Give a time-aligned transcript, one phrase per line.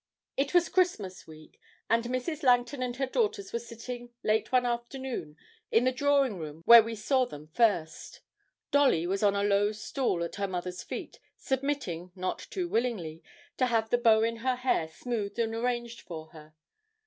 [0.35, 2.41] It was Christmas week, and Mrs.
[2.41, 5.37] Langton and her daughters were sitting, late one afternoon,
[5.71, 8.21] in the drawing room where we saw them first.
[8.71, 13.21] Dolly was on a low stool at her mother's feet, submitting, not too willingly,
[13.57, 16.55] to have the bow in her hair smoothed and arranged for her.